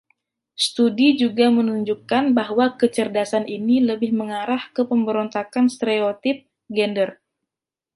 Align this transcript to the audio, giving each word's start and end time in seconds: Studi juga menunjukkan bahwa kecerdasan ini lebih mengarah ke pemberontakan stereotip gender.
Studi 0.65 1.07
juga 1.21 1.45
menunjukkan 1.57 2.25
bahwa 2.39 2.65
kecerdasan 2.81 3.43
ini 3.57 3.77
lebih 3.89 4.11
mengarah 4.19 4.63
ke 4.75 4.81
pemberontakan 4.89 5.65
stereotip 5.75 6.37
gender. 6.77 7.09